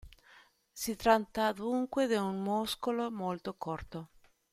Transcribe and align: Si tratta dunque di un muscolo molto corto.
Si 0.73 0.95
tratta 0.95 1.51
dunque 1.51 2.07
di 2.07 2.15
un 2.15 2.41
muscolo 2.41 3.11
molto 3.11 3.53
corto. 3.55 4.09